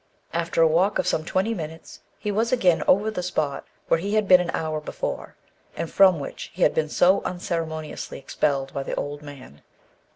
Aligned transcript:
After 0.33 0.63
a 0.63 0.67
walk 0.67 0.97
of 0.97 1.05
some 1.05 1.23
twenty 1.23 1.53
minutes, 1.53 1.99
he 2.17 2.31
was 2.31 2.51
again 2.51 2.81
over 2.87 3.11
the 3.11 3.21
spot 3.21 3.67
where 3.87 3.99
he 3.99 4.15
had 4.15 4.27
been 4.27 4.41
an 4.41 4.49
hour 4.49 4.81
before, 4.81 5.35
and 5.77 5.91
from 5.91 6.19
which 6.19 6.49
he 6.55 6.63
had 6.63 6.73
been 6.73 6.89
so 6.89 7.21
unceremoniously 7.21 8.17
expelled 8.17 8.73
by 8.73 8.81
the 8.81 8.95
old 8.95 9.21
man. 9.21 9.61